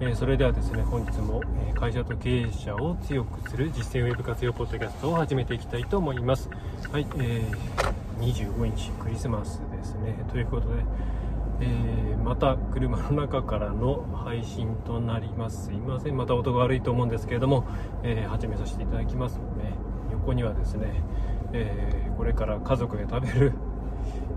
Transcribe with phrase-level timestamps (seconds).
[0.00, 1.40] え、それではですね本日も、
[1.74, 6.50] 会社と経営者を強くする実践ウェブ活用ポッドキャストを始めていきたいと思います。
[6.90, 10.24] はい、えー、25日クリスマスですね。
[10.32, 10.82] ということで、
[11.60, 15.66] えー、また車の中からの配信となります。
[15.66, 16.16] すいません。
[16.16, 17.64] また音が悪いと思うんですけれども、
[18.02, 19.38] え始めさせていただきます。
[19.38, 19.74] ので、ね、
[20.10, 21.04] 横にはですね、
[21.52, 23.52] えこれから家族で食べる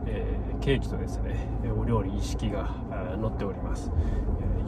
[0.05, 1.35] えー、ケーキとですね
[1.77, 3.91] お料理一式が載っております、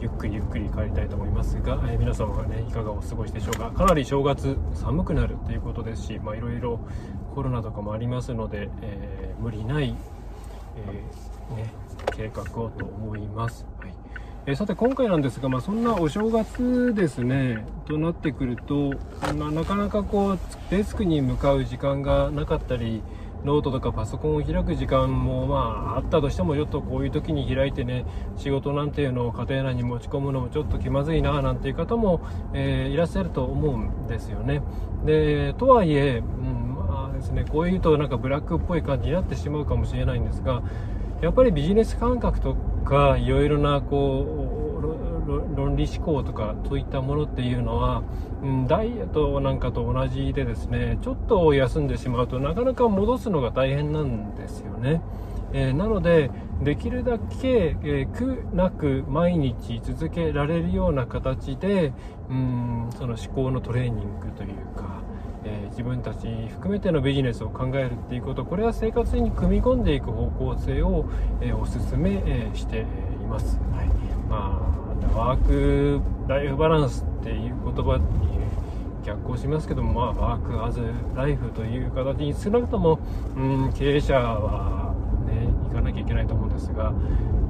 [0.00, 3.70] ゆっくりゆっくり帰りたいと思いますが、えー、皆様はねいかがお過ごしでしょうか？
[3.70, 6.80] かなり正月寒くなるということですしいろいろ
[7.34, 9.94] コロナとかもありますので、え無理ない、
[10.76, 11.72] えね、
[12.16, 13.94] 計画をと思います、はい。
[14.46, 18.94] えさて今回なんですが、まあ、そんなお正月ですねとなってくると、
[19.36, 20.38] まあ、なかなかこう
[20.70, 23.02] デスクに向かう時間がなかったり
[23.44, 28.04] ノートとかパソコンを開く時間もまああったとしてもちょっとこういう時に開いてね
[28.36, 32.20] 仕事なんていうのを家庭内に持ち込むのもちょっと気まずいななんていう方も、
[32.52, 34.62] えー、いらっしゃると思うんですよね。
[35.04, 40.62] でとはいえ、うんまあですね、こういうとなんかブラックっぽい感じになってしまうかもしれないんですが
[41.22, 44.59] やっぱりビジネス感覚とかいろいろなこう
[45.38, 48.02] 論理思考とかそういったものっていうのは、
[48.42, 55.00] うん、ダイエットなんかと同じでですねちょっと休んでしまうとなかなか戻すのが大変なんですよね。
[55.52, 56.30] えー、なので
[56.62, 61.92] できるだけ、えー、苦なく毎日続けられるような形で
[62.28, 65.02] うんその思考のトレーニングというか、
[65.44, 71.06] えー、自分たち含めてのビジネスを考えるっていうことこれは生活に組み込んでいく方向性を、
[71.40, 72.84] えお勧め、えしてい
[73.26, 73.58] ます。
[73.72, 73.88] はい
[74.28, 74.59] まあ
[75.14, 78.30] ワーク・ライフ・バランスっていう言葉に
[79.04, 80.82] 逆行しますけども、まあ、ワーク・アズ・
[81.14, 82.98] ライフという形に少なくとも、
[83.36, 84.94] うん、経営者は、
[85.26, 86.92] ね、行かなきゃいけないと思うんですが、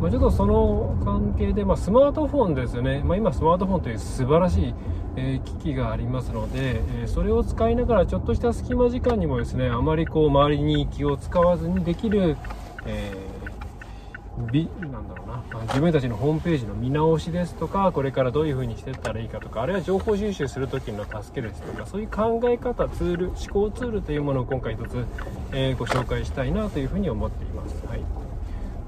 [0.01, 4.75] まあ、ちょっとその関係で、まあ、スマートフォンですよね、まあ、今スマートフォンという素晴らしい、
[5.17, 12.37] えー、機器がありますので、えー、それを使いながらちょっとした隙間時間にもですねあまりこう周りに気を使わずにできる、
[12.87, 13.20] えー
[14.47, 25.05] びなんだろうな、まあ、自分たちのホームページの見直しですとかこれからどういう風にしていったらいいかとかあるいは情報収集する時の助けですとかそういう考え方ツール思考ツールというものを今回一つ、
[25.53, 27.87] えー、ご紹介したいなというふうに思っています。
[27.87, 28.03] はい、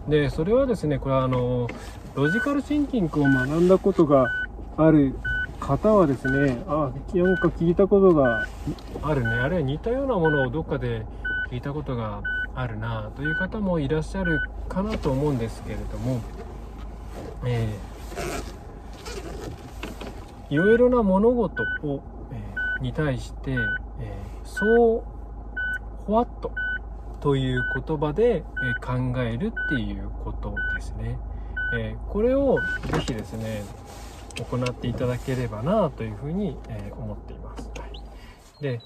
[0.09, 1.69] でそれはですねこれはあの
[2.15, 4.31] ロジカルシンキングを学んだことが
[4.77, 5.15] ある
[5.61, 8.47] 方はですねあなんか聞いたことが
[9.03, 9.29] あるね。
[9.35, 11.05] あるいは似たようなものをどっかで
[11.51, 12.23] 聞いたことが
[12.55, 16.21] あるなという方もいらっしゃるかなと思うんですけれども、
[17.45, 22.03] えー、いろいろな物事を、
[22.81, 23.57] え、に対して、え、
[24.45, 25.05] そう
[26.07, 26.53] 「ほわっと」
[27.21, 28.43] という言葉で、え、
[28.85, 31.19] 考えるっていうことですね。
[31.75, 32.59] えー、これを
[32.91, 33.63] ぜひですね
[34.51, 37.71] 行っていただければなというふうに、えー、思っています。
[37.79, 38.81] はい、で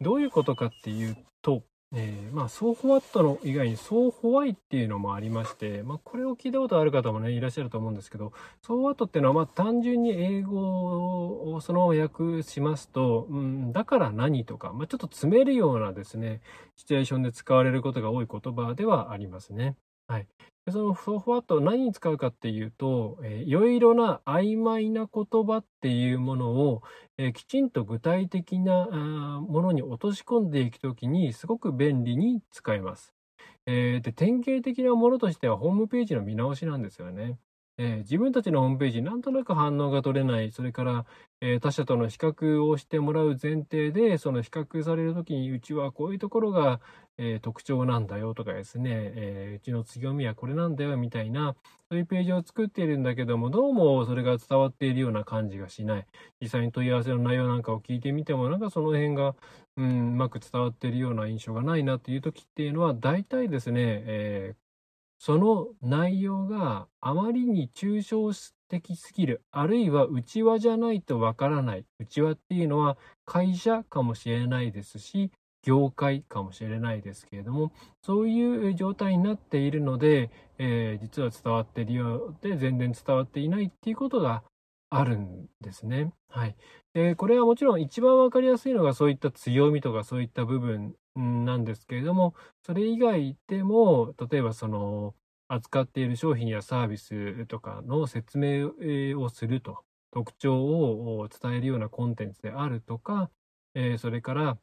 [0.00, 1.62] どういうことかっていうと
[1.94, 16.42] えー、まあ、ソーホワットの以外にソーホワイっていうのもありまして、まあ、これを聞いたことある方もね、いらっしゃると思うんですけど、ソーホワットっていうのは、まあ、単純に英語をそのまま訳しますと、うん、だから何とか、まあ、ちょっと詰めるようなですね、
[16.76, 19.74] シチュエーションで使われることが多い言葉ではありますね。
[20.08, 20.26] はい。
[20.64, 26.82] でそのフォーワット何に使うかっていうと、えー、いろいろな曖昧な言葉っていうものを、
[27.18, 33.14] えー、きちんと具体的なあものに落とし込んでいくときにすごく便利に使えます。
[33.66, 37.38] えー、で典型的なものとしてはホームページの見直しなんですよね。
[37.78, 41.06] えー、自分たちのホームページなんとなく反応が取れないそれから、
[41.40, 46.80] え、他社との比較をしてもらう前提でその比較される時にうちはこういうところが、
[47.16, 51.56] え、特徴なんだよとかですね、えうちの強みはこれなんだよみたいな
[51.90, 56.06] そういうページを作っているんだけどもどうもそれが伝わっているような感じがしない。
[56.40, 59.34] 実際に問い合わせの内容なんかを聞いてみてもなんかその辺が、
[59.76, 64.56] うん、うまく伝わっているような印象がないなっていう時っていうのは大体ですね、え
[65.18, 68.32] その内容があまりに抽象
[68.68, 71.84] 的すぎる、あるいは内輪じゃないとわからない。
[71.98, 75.30] 内輪っていうのは会社かもしれないですし、
[75.62, 77.72] 業界かもしれないですけれども、
[78.02, 84.44] そういう状態になっているので、えー、実は伝わっているようで全然伝わっていないっていうことが
[84.90, 86.12] あるんですね。
[86.28, 86.56] はい。
[86.94, 95.14] で、これはもちろん一番わかりやすいのがそういった強みとかそういった部分なんですけれども、それ以外でも、例えばその、
[95.48, 98.70] 扱っている商品やサービスとかの説明
[99.20, 103.30] をすると、特徴を伝えるようなコンテンツであるとか、
[103.74, 104.58] えそれから、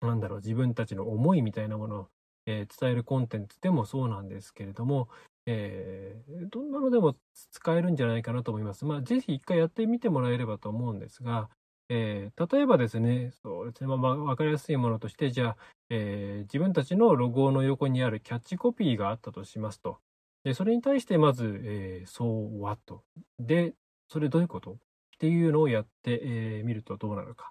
[0.00, 2.08] なんだろう、自分たちの思いみたいなものを、
[2.46, 5.08] え伝えるコンテンツでもそうなんですけれども、
[5.46, 7.16] えー、どんなのでも
[7.50, 8.84] 使えるんじゃないかなと思います。
[8.84, 11.50] まあ、ぜひ一回やってみてもらえればと思うんですが、
[11.88, 15.56] えー、例えばですね、そうですね、まあ、まあ、わかりやすいものとして、じゃあ、
[15.90, 19.98] えー、自分たちのロゴの横にあるキャッチコピーがあったとしますと。
[20.44, 23.00] でそれに対してまず、えー、So what?
[23.38, 23.74] で、
[24.08, 24.72] それどういうこと？
[24.72, 24.76] っ
[25.18, 27.50] ていうのをやってみ、えー、るとどうなるか。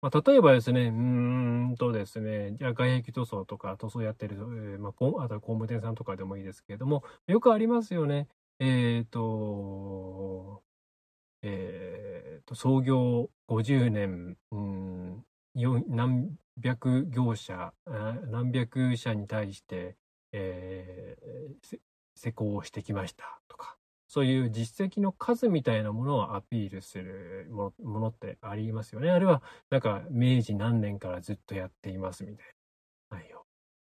[0.00, 4.92] まあ、例えばですね、うーんとですね、じゃあ外壁塗装とか塗装やってる、えー、まあ、
[5.24, 8.26] あとは工務店さんとかでもいいですけれども、よくありますよね。
[8.58, 10.62] えっ、ー、と、
[11.42, 15.24] え、ー、と、創業50年、うん、
[15.88, 16.30] 何
[16.60, 19.96] 百業者、何百社に対して、
[20.32, 21.78] えー、
[22.14, 23.76] 施工をしてきましたとか、
[24.08, 29.10] そういう実績の数みたいなものをアピールするものってありますよね。
[29.10, 32.46] あるいは、なんか、明治何年からずっとやっていますみたい
[33.10, 33.46] な内容。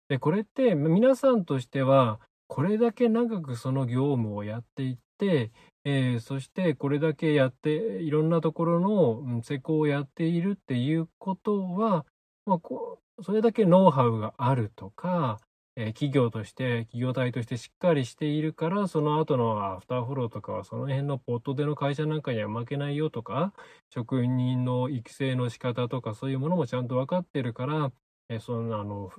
[0.08, 5.50] で、これって皆さんとしては、これだけ長くその業務をやっていって、
[5.84, 7.70] えー、そしてこれだけやって、
[8.02, 12.06] いろんなところの施工をやっているっていうことは、
[12.46, 15.40] まあ、こそれだけノウハウがあるとか、
[15.74, 23.54] え企業として、企業体としてしっかりしているから、その後のアフターフォローとかは、その辺のポットでの会社なんかには負けないよとか、
[23.90, 27.92] 職人の育成の仕方とか、そういうものもちゃんと分かってるから、
[28.28, 29.10] えそんな、あの、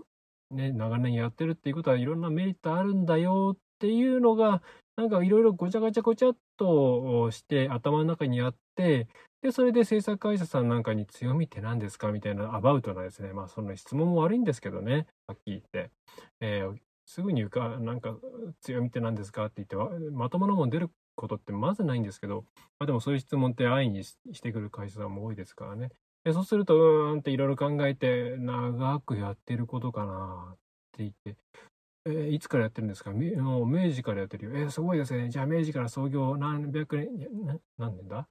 [0.51, 4.61] ね、長年やってるっていうことはいろんなメリットあるんだよっっていうのが、
[4.95, 9.09] なんかいろいろごちゃごちゃごちゃっとして頭の中にあって、
[9.41, 13.33] で、それで制作会社さんなんかに強みって何ですかみたいなアバウトなですね。
[13.33, 15.05] まあ、その質問も悪いんですけどね。
[15.27, 15.91] はっきり言って。
[16.39, 18.15] えー、すぐに言うか、なんか
[18.61, 19.75] 強みって何ですかって言って
[20.11, 22.45] まともなもん出ることってまずないんですけど、
[22.79, 25.89] まあ、でもそういう質問って安易にしてくる会社さんも多いですからね。
[26.23, 30.57] でそうすると、うーんっていろいろ考えて、長くやってることかなっ
[30.93, 31.35] て言って、
[32.05, 33.13] えー、いつからやってるんですか？
[33.13, 34.51] 明治からやってるよ。
[34.55, 35.29] えー、すごいですね。
[35.29, 38.27] じゃあ明治から創業何百年、何年だ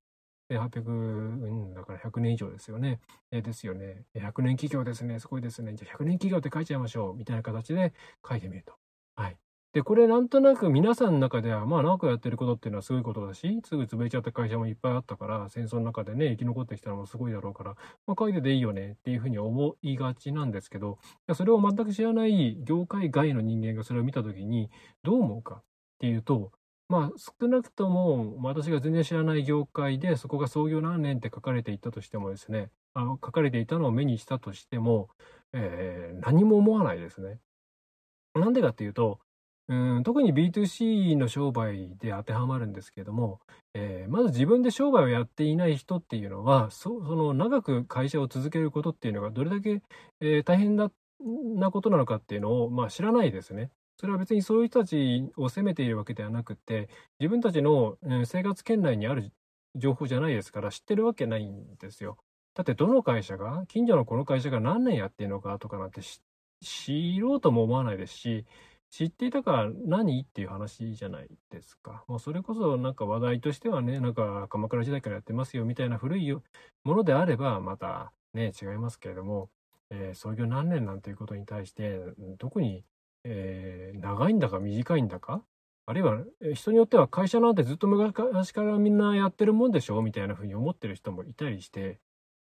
[0.51, 3.01] ?800、うん、だから100年以上ですよね。
[3.31, 4.05] えー、ですよね。
[4.15, 5.19] 100年企業ですね。
[5.21, 5.75] すごいですね。
[5.75, 7.15] じゃあ100年企業って書いちゃいましょう。
[7.17, 7.95] みたいな形で
[8.29, 8.75] 書いてみると。
[9.17, 9.37] はい。
[9.73, 17.75] で、これなんとなく皆さんの中では、まあ長くやってることっていうのはすごいことだし、すぐ潰れちゃった会社もいっぱいあったから、戦争の中でね、生き残ってきたのもすごいだろうから、
[18.07, 20.99] まあ書いてでいいよねっていうふうに思いがちなんですけど、
[21.35, 24.71] それを全く知らない業界外の人間がそれを見たときに、
[25.03, 25.63] どう思うかっ
[26.01, 26.53] ていうと、
[26.91, 35.09] まあ、少なくとも私が全然知らない業界でそこが創業何年って書かれていたとしてもですねあの書かれていたのを目にしたとしても、
[35.55, 37.39] えー、何も思わないですね。
[38.35, 39.21] なんでかっていうと
[39.69, 43.41] うん特に B2C の商売で当てはまるんですけども、
[43.75, 49.83] えー、まず自分で商売をやっていない人っていうのはその長く会社を続けることっていうのがどれだけ、
[50.21, 50.91] えー、大変な
[51.71, 53.71] ことなのかっていうのを、まあ、知らないですね。
[53.99, 56.89] それは別にそういう人たちを責めているわけではなくて、
[57.21, 59.31] 自分たちの生活圏内にある
[59.77, 62.17] 情報じゃないですから知ってるわけないんですよ。
[62.55, 66.01] だってどの会社が、近所のこの会社が何年やってるのかとかなんて
[66.61, 68.45] 知ろうとも思わないですし、
[68.93, 72.05] 知っていたから何っていう話じゃないですか。
[72.07, 76.41] もうそれこそなんか話題としてはね、なんか鎌倉時代からやってますよみたいな古いも
[76.85, 79.51] のであればまたね、違いますけれども、
[79.91, 81.99] えー、創業何年なんていうことに対して、
[82.39, 82.85] 特に
[83.25, 85.43] えー、長いんだか短いんだか
[85.87, 86.23] あるいは
[86.55, 91.99] 人によっては会社なんてずっと昔からみんなやってるもんでしょみたいな風に思ってる人もいたりして、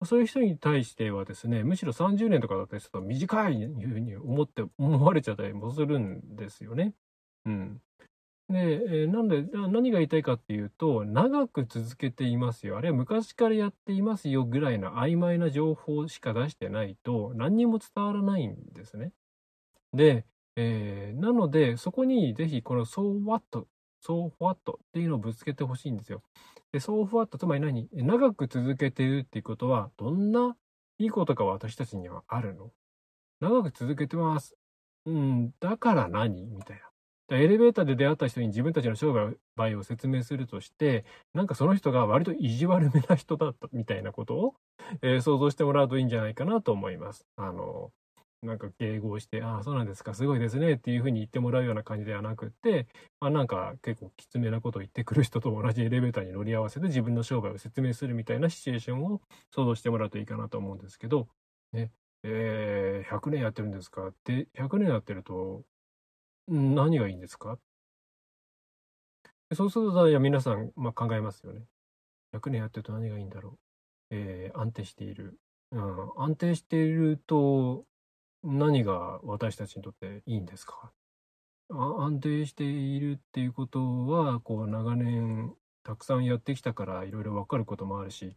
[0.05, 6.93] そういう人に対してはですね、むしろ30年とかだったりすると短いというふうに思って、思われちゃったりもするんですよね。
[7.45, 7.81] うん。
[8.49, 12.77] で、え、なんで、何が言いたいかっていうと、長く続けていますよ。
[12.77, 19.11] あるいは昔からやっていますよぐらいの曖昧な情報しか出してないと、何にも伝わらないんですね。
[19.93, 20.25] で、
[20.55, 23.67] えー、なので、そこにぜひこの so what,
[24.03, 26.23] so what っていうのをぶつけてほしいんですよ。
[26.71, 27.89] で、so what つまり何？
[27.93, 30.55] 長く続けてるっていうことは、どんな
[30.97, 32.71] いいことが私たちにはあるの？
[33.39, 34.55] 長く続けてます。
[35.05, 36.45] うん、だから何？
[36.45, 36.83] みたいな。
[37.31, 39.13] エレベーターで出会った人に自分たちの商
[39.55, 44.55] 売を説明するとして、なんかその人が割と意地悪めな人だったみたいなことを、
[45.03, 47.27] えー、想像してもらうといいんじゃないかなと思います。
[47.35, 47.91] あの、
[48.41, 52.87] なんか迎合して、ああ、そうなんですか、すごいですねっていうふうに言ってもらうような感じではなくって、
[53.19, 59.21] まあ、なんか結構きつめなことを言ってくる人と同じエレベーターに乗り合わせて自分の商売を説明するみたいなシチュエーションを
[59.53, 61.27] 想像してもらうといいかなと思うんですけど、
[61.73, 61.91] ね、
[62.23, 65.63] えー、100年やってるんですかって、100年やってると、
[66.47, 67.59] 何がいいんですか？
[69.53, 71.63] そうすると、いや皆さん、まあ、考えますよね。
[72.33, 73.57] 100年やってると何がいいんだろ
[74.11, 74.15] う？
[74.15, 75.39] えー、安定している。
[75.71, 77.85] うん、安定していると、
[78.43, 80.91] 何が私たちにとっていいんですか？
[81.69, 85.53] 安定しているっていうことは、こう長年
[85.83, 88.35] たくさんやってきたからいろいろわかることもあるし、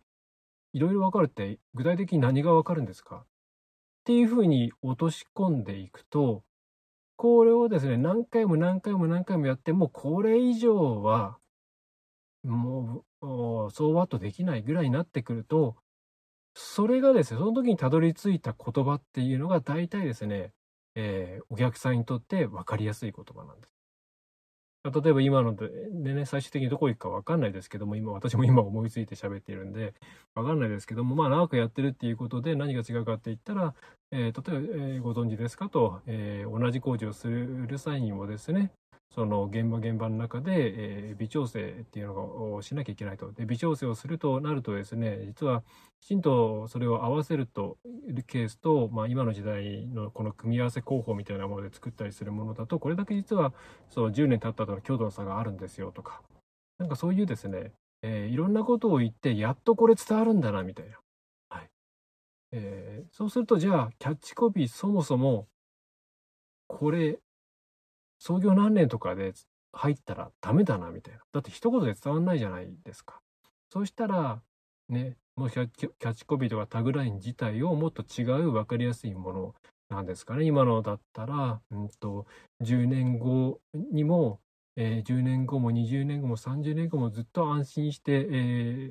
[0.72, 3.16] いろいろわかるって具体的に何がわかるんですか？
[3.16, 3.24] っ
[4.04, 6.42] ていうふうに落とし込んでいくと、
[7.16, 11.38] これをですね、何回も何回も何回もやって、もこれ以上は、
[12.42, 15.76] もう、そうワットできないぐらいになってくると、
[16.54, 20.52] それがですね、その時にたどり着いた言葉っていうのが大体ですね、
[20.94, 23.72] えー、お客さんにとって分かりやすい言葉なんです。
[24.84, 25.68] 例えば今ので
[26.12, 29.94] ね、最終的にどこ行くか分かんないですけども、今、私も今思いついて喋っているんで、
[30.34, 33.74] 分かんないですけども、まあ長くやってるっていうことで何が違うかって言ったら、
[34.10, 38.72] えー、例えば、えー、ご存知ですかと、えー、同じ工事をする際にもですね、
[39.14, 43.30] その現場現場の中で、えー、微調整っていうのをしなきゃいけないと。
[43.32, 45.62] で、微調整をするとなるとですね、実は
[46.00, 47.76] きちんとそれを合わせると
[48.08, 53.52] いうケースと、まあ、今の時代のこの組み合わせ工法みたいなもので作ったりするものだと、これだけ実は
[53.90, 56.22] そう10年経った後の強度の差があるんですよとか、
[56.78, 60.98] なんかそういうですね、えー、いろんなことを言って、やっとこれ伝わるんだなみたいな。
[61.50, 61.68] はい
[62.52, 65.48] えー、そうすると、じゃあ、キャッチコピーそもそも、
[66.66, 67.18] これ
[68.22, 69.32] 創業何年とかで
[69.72, 71.20] 入ったらダメだなみたいな。
[71.32, 73.20] だって一言で伝わんないじゃないですか。
[73.68, 74.40] そうしたら、
[74.88, 79.54] ね、もうキャッチコピーとかタグライン自体をもっと違う分かりやすいもの
[79.88, 80.44] なんですかね。
[80.44, 82.26] 今のだったら、うんと、
[82.62, 84.38] 10年後にも、
[84.76, 88.24] えー、10年後も20年後も30年後もずっと安心して、え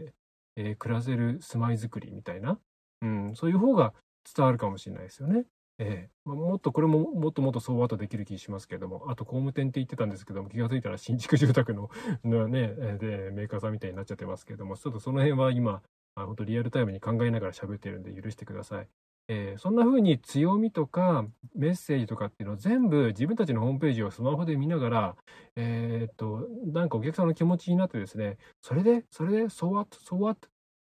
[0.10, 0.12] ー
[0.58, 2.60] えー、暮らせる住まいづくりみたいな、
[3.02, 3.94] うん、そういう方が
[4.36, 5.46] 伝わるかもしれないですよね。
[5.84, 11.90] ええまあ、もっとこれももっともっと相場とできる気しますけれども、あと工務店って言ってたんですけども、気が付いたら新築住宅の
[12.24, 12.68] ね、
[13.00, 15.82] で、メーカーさんみたいになっちゃってますけども、ちょっとその辺は今、
[16.14, 18.88] あ本当リアルタイムに考えながら喋ってるんで許してください。
[19.28, 25.16] えー、そんな風に強みとかメッセージとかっていうのを全部自分たちのホームページをスマホで見ながら、
[25.56, 30.50] えー、っと、なんかお客さんの気持ちになってですね、それで、それで、so what, so what っ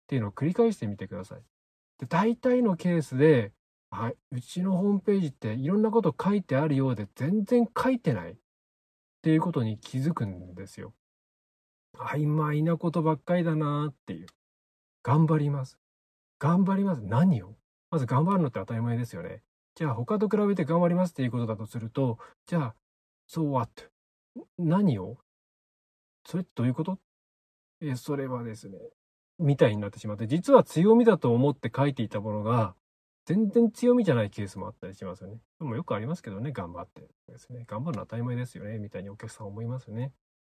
[0.07, 1.43] ていうのを繰り返してみてください。
[1.99, 3.53] で、大体のケースで、
[3.91, 4.17] はい。
[4.33, 8.35] うちのホームページっていろんなこと書いてあるようで全然書いてないっ
[9.23, 10.93] ていうことに気づくんですよ。
[11.97, 14.27] 曖昧なことばっかりだなっていう。
[15.03, 15.79] 頑張ります。
[16.39, 17.03] 頑張ります。
[17.03, 17.57] 何を？
[17.91, 19.43] まず頑張るのって当たり前ですよね。
[19.75, 22.75] じゃあ他と比べて頑張りますっていうことだとすると、じゃあ、
[23.29, 23.91] so what?
[24.59, 25.17] 何を？
[26.27, 26.99] それってどういうこと？
[27.81, 28.79] え、それはですね、
[29.39, 32.75] みたいになってしまって、実は強みだと思って書いていたものが、
[33.29, 35.37] 全然強みじゃないケースもあったりしますよね。
[35.59, 37.65] でもよくありますけどね、頑張ってですね。
[37.67, 40.13] 頑張るのは当たり前ですよね、みたいにお客さん思いますよね。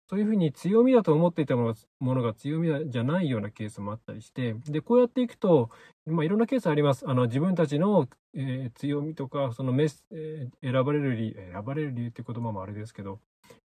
[0.09, 5.69] そういうふうに強みだと思っていたものが強みじゃないようなケースもあったりして、で、こうやっていくと、
[6.05, 7.05] まあ、いろんなケースあります。
[7.09, 13.19] あの、自分たちの、えー、強みとか、そのメス、えー、選ばれる理由、選ばれる理由って言葉もあれですけど、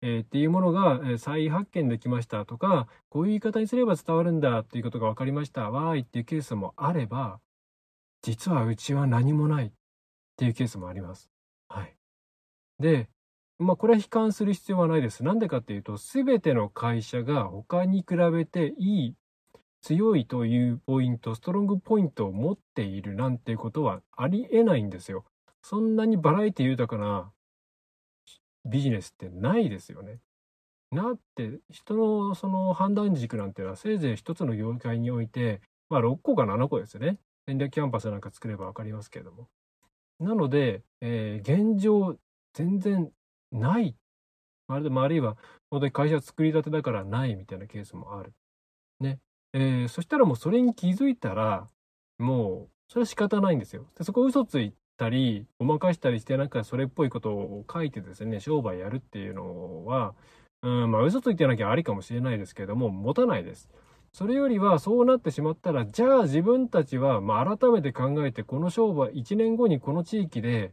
[0.01, 7.41] えー、っていうものが、再発見できましたとか、こういう言い方にすれば伝わるんだっていうことが分かりました、わーいっていうケースもあれば、
[8.23, 9.73] 実はうちは何もないっ
[10.37, 11.31] ていうケースもあります。
[11.69, 11.97] はい。
[12.79, 13.09] で、
[13.59, 15.25] まあこれは悲観する必要はないです。
[15.25, 19.15] なんでかっていうと、すべての会社が他に比べていい、
[19.83, 25.25] 強いというポイント、ストロングポイントを持っているなんていうことはありえないんですよ。
[25.63, 27.33] そんなにバラエティ豊かな
[28.65, 30.21] ビジネスってないですよね。
[30.93, 37.19] なって、人のその判断軸なんていうのはせいぜい一つの業界において、まあ6個か7個ですよね。
[37.47, 39.49] 戦略キャンパスなんか作れば分かりますけれども。
[40.21, 42.17] なので、えー、現状
[42.55, 43.11] 全然
[43.51, 43.97] ない。
[44.69, 45.37] あるあるいは、
[45.71, 48.33] 本当に会社作りたてだからないみたいなケースもある。
[49.01, 49.19] ね。
[49.53, 51.67] えー、そしたらもうそれに気づいたら、
[52.19, 53.87] もう、それは仕方ないんですよ。
[53.97, 60.15] でそこ嘘ついたり、ごまかしたりして、なんかそれっぽいことを書いてですね、商売やるっていうのは、
[60.63, 63.69] うん、まあ嘘ついてなきゃありかもしれないですけれども、持たないです。
[64.15, 70.73] それよりはそうなってしまったら、じゃあ自分たちは、まあ、改めて考えて、この商売、1年後にこの地域で、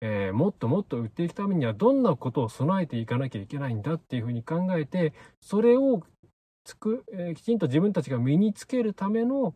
[0.00, 6.02] えー、もっともっと売っていくためにはどんなことを備えていかなきゃいけないんだっていうふうに考えて、それを
[6.64, 9.54] つく、えー、きちんと自分たちが身につけるための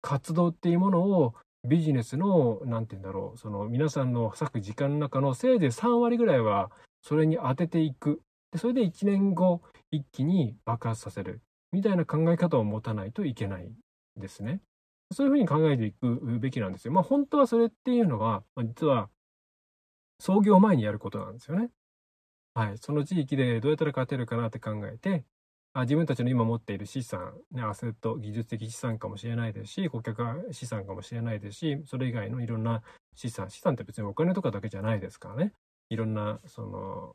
[0.00, 1.34] 活動っていうものを
[1.68, 6.72] ビジネスの、なんて言うんだろう、その皆さんの割く時間の中のせいぜい3割ぐらいは
[7.02, 8.20] それに当てていく。
[8.50, 9.62] でそれで1年後、
[9.92, 11.40] 一気に爆発させる。
[11.72, 13.72] みたいな考え方を持たないといけない
[14.16, 14.60] ですね。
[15.12, 16.92] そういうふうに考えていくべきなんですよ。
[16.92, 19.08] まあ本当はそれっていうのは、まあ、実は
[20.18, 21.70] 創業前にやることなんですよね。
[22.54, 22.78] はい。
[22.78, 25.24] その地域でどうやったら勝てるかなって考えて、
[25.74, 32.82] あ自分たちの今持っている資産、ね、アセット、技術的資産かもしれないですし、顧客資産かもしれないですし、それ以外のいろんな
[33.14, 35.52] 資産、資産って別にお金とかだけじゃないですからね。
[35.88, 37.14] いろんな、その、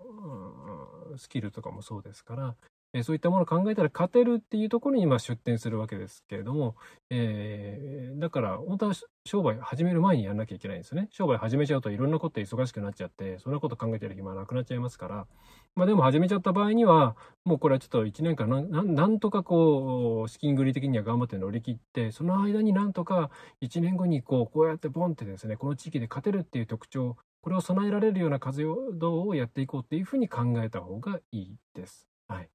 [1.11, 2.55] うん、スキルとかもそうですから、
[2.93, 6.75] えそういったものを考えたら勝てるっていうところに今出店するわけですけれども、
[7.09, 8.93] えー、だから本当は
[9.25, 11.09] 商売始める前にやんなきゃいけないんですね。
[11.11, 15.27] 商売始めちゃうといろんなこと忙しくなっちゃって、そんなこと考えてる暇なくなっちゃいますから、
[15.75, 17.15] まあでも始めちゃった場合には、
[17.45, 32.07] もうこれはちょっと1年間なんなんとかこう、資金繰り的には頑張って乗り切って、その間になんとか1年後にこう、こうやってボンってですね、この地域で勝てるっていう特徴、これを備えられるような活動をやっていこうっていうふうに考えた方がいいです。
[32.27, 32.49] はい。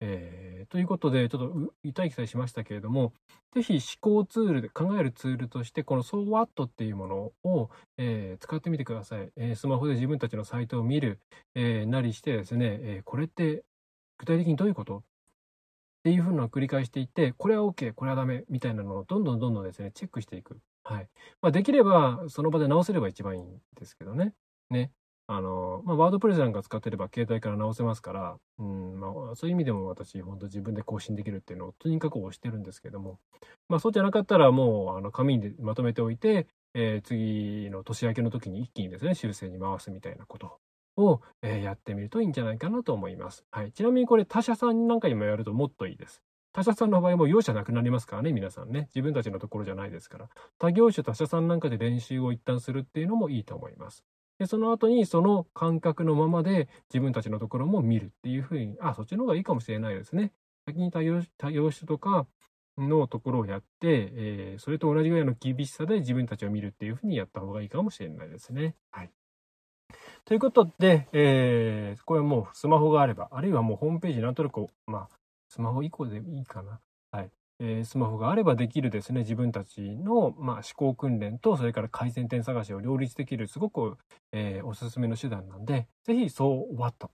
[0.00, 3.12] えー、ということで、ちょっと痛い記載しましたけれども、
[3.52, 9.30] ぜひ思考ツールで、考えるツールとして、この SoWhat っていうものを、えー、使ってみてください。
[9.36, 11.20] えー、スマホで自分たちのサイトを見る、
[11.54, 13.64] えなりしてですね、えこれって
[14.18, 14.98] 具体的にどういうこと？
[14.98, 15.02] っ
[16.02, 20.58] ていうふうなのを繰り返していって、これは OK、これはダメみたいなのをどんどんどんどんですね、チェックしていく。
[20.82, 21.08] はい。
[21.42, 24.32] まあ、できれば、その場で直せれば一番いいんですけどね。
[24.70, 24.92] ね。
[25.32, 33.20] あの、まあ、ワードプレスなんか使ってれば携帯から直せますから、うん、まあ、そういう意味でも私、本当自分で更新できるっていうのをとにかく押してるんですけども、
[33.68, 40.58] まあ、そうじゃなかったらもう、あの、紙にまとめておいて、えー、次の年明けの時に一気にですね、修正に回すみたいなこと
[40.96, 43.44] を、えー、やってみるといいんじゃないかなと思います。
[43.52, 43.70] はい。
[43.70, 46.22] ちなみにこれ他社さんなんかにもやるともっといいです。
[46.52, 48.88] 他社さんの場合も容赦なくなりますからね、皆さんね。
[48.92, 50.28] 自分たちのところじゃないですから。
[50.58, 54.04] 他業種他社さんなんかで練習を一旦するっていうのもいいと思います。
[54.40, 60.32] で、その後にその感覚のままで自分たちのところも見るっていうふうに、あ、そっちの方がいいかもしれないですね。
[60.66, 62.26] 先に多様多様種とか
[62.78, 68.76] のところをやって、えー、それと同じぐらいの厳しさで自分たちを見るっていうふうにやった方がいいかもしれないですね。
[68.90, 69.10] はい。
[70.24, 75.08] ということで、えー、これはもうスマホがあれば、あるいはもうホームページなんとなく、まあ、
[75.50, 76.80] スマホ以降でいいかな。
[77.10, 77.30] はい。
[77.60, 83.98] えー、スマホがあればできるですね、自分たちの、まあ、思考訓練と、それから改善点探しを両立できる、すごく、
[84.32, 87.10] えー、おすすめの手段なんで、ぜひ、そう What、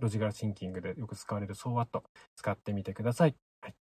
[0.00, 2.02] ロジカルシンキングでよく使われるそう What、
[2.34, 3.36] 使ってみてください。
[3.60, 3.74] はい。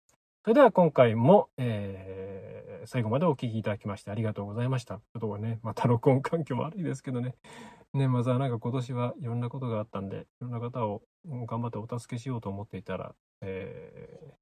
[0.43, 4.95] それでは今回も、えー、最後までお聴きいただきましてありがとうございました。
[4.95, 7.35] ちょっとね、また録音環境悪いですけどね。
[7.93, 14.38] ね、まずはなんか今年はいろんなことがあったんで、いろんな方を頑張ってお助けしようと思っていたら、えー、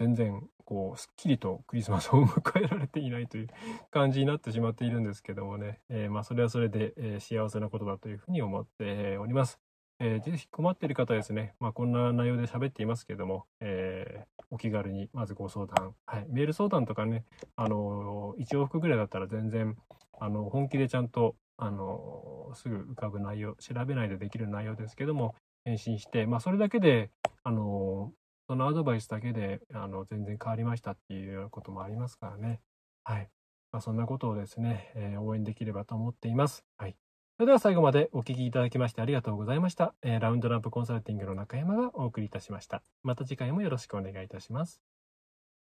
[0.00, 3.48] 全然こうすっきりとクリスマスを迎えられていないという
[3.90, 9.60] 感じになってしまっているんですけどもね、えー、まあそれはそれで、えー、幸せなことだというふうに思っております。
[10.02, 19.76] えー、ぜひ困っている方ですね、まあ、こんな内容で喋っていますけども、えー、お気軽にまずご相談、はい、メール相談とかね、あの1往復ぐらいだったら全然
[20.18, 25.34] あの本気でちゃんとあのすぐ浮かぶ内容調べないでできる内容ですけども
[25.66, 27.10] 返信して、まあ、それだけで
[27.42, 28.12] あの
[28.50, 32.60] そのアドバイスだけであの全然変わりましたっていうようなこともありますからね。
[33.04, 33.28] はい。
[33.70, 36.64] まあ、そんなことをですね、えー、応援できればと思っています。
[36.76, 36.96] はい。
[37.36, 39.94] それでは最後までお聞きいただきましてありがとうございました。
[40.02, 42.82] えー、ラウンドランプコンサルティングの中山がお送りいたしました。
[43.04, 44.80] また次回もよろしくお願いいたします。